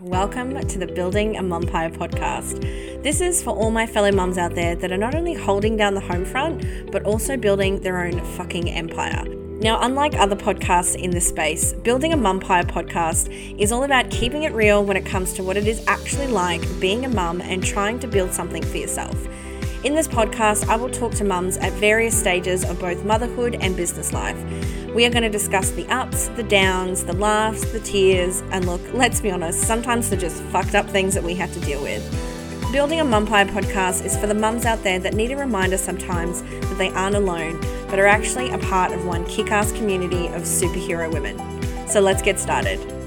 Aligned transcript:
Welcome 0.00 0.58
to 0.58 0.78
the 0.78 0.86
Building 0.86 1.36
a 1.36 1.42
Mumpire 1.42 1.94
podcast. 1.94 2.62
This 3.02 3.20
is 3.20 3.42
for 3.42 3.50
all 3.50 3.70
my 3.70 3.86
fellow 3.86 4.10
mums 4.10 4.38
out 4.38 4.54
there 4.54 4.74
that 4.74 4.90
are 4.90 4.96
not 4.96 5.14
only 5.14 5.34
holding 5.34 5.76
down 5.76 5.92
the 5.92 6.00
home 6.00 6.24
front, 6.24 6.90
but 6.90 7.02
also 7.02 7.36
building 7.36 7.80
their 7.82 8.06
own 8.06 8.18
fucking 8.24 8.70
empire. 8.70 9.26
Now, 9.60 9.78
unlike 9.82 10.14
other 10.14 10.36
podcasts 10.36 10.96
in 10.96 11.10
this 11.10 11.28
space, 11.28 11.74
Building 11.74 12.14
a 12.14 12.16
Mumpire 12.16 12.64
podcast 12.64 13.28
is 13.60 13.72
all 13.72 13.84
about 13.84 14.10
keeping 14.10 14.44
it 14.44 14.54
real 14.54 14.82
when 14.82 14.96
it 14.96 15.04
comes 15.04 15.34
to 15.34 15.42
what 15.42 15.58
it 15.58 15.68
is 15.68 15.84
actually 15.86 16.28
like 16.28 16.62
being 16.80 17.04
a 17.04 17.10
mum 17.10 17.42
and 17.42 17.62
trying 17.62 17.98
to 17.98 18.08
build 18.08 18.32
something 18.32 18.62
for 18.62 18.78
yourself. 18.78 19.28
In 19.82 19.94
this 19.94 20.08
podcast, 20.08 20.68
I 20.68 20.76
will 20.76 20.90
talk 20.90 21.12
to 21.12 21.24
mums 21.24 21.56
at 21.56 21.72
various 21.72 22.18
stages 22.18 22.66
of 22.68 22.78
both 22.78 23.02
motherhood 23.02 23.56
and 23.62 23.74
business 23.74 24.12
life. 24.12 24.36
We 24.94 25.06
are 25.06 25.10
going 25.10 25.22
to 25.22 25.30
discuss 25.30 25.70
the 25.70 25.86
ups, 25.86 26.28
the 26.28 26.42
downs, 26.42 27.02
the 27.06 27.14
laughs, 27.14 27.64
the 27.72 27.80
tears, 27.80 28.42
and 28.52 28.66
look, 28.66 28.82
let's 28.92 29.22
be 29.22 29.30
honest, 29.30 29.62
sometimes 29.62 30.10
they're 30.10 30.20
just 30.20 30.42
fucked 30.44 30.74
up 30.74 30.86
things 30.90 31.14
that 31.14 31.24
we 31.24 31.34
have 31.36 31.50
to 31.54 31.60
deal 31.60 31.80
with. 31.80 32.02
Building 32.72 33.00
a 33.00 33.04
Mumpire 33.04 33.48
podcast 33.48 34.04
is 34.04 34.18
for 34.18 34.26
the 34.26 34.34
mums 34.34 34.66
out 34.66 34.82
there 34.82 34.98
that 34.98 35.14
need 35.14 35.30
a 35.30 35.36
reminder 35.38 35.78
sometimes 35.78 36.42
that 36.42 36.76
they 36.76 36.90
aren't 36.90 37.16
alone, 37.16 37.58
but 37.88 37.98
are 37.98 38.06
actually 38.06 38.50
a 38.50 38.58
part 38.58 38.92
of 38.92 39.06
one 39.06 39.24
kick 39.24 39.50
ass 39.50 39.72
community 39.72 40.26
of 40.26 40.42
superhero 40.42 41.10
women. 41.10 41.38
So 41.88 42.02
let's 42.02 42.20
get 42.20 42.38
started. 42.38 42.99